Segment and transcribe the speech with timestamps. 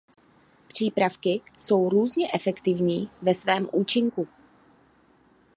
[0.67, 4.27] Přípravky jsou různě efektivní ve svém účinku.